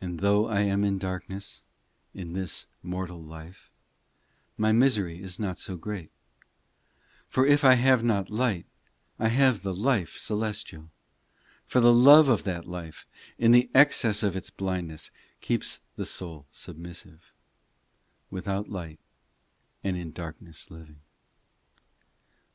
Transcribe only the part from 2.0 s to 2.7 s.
In this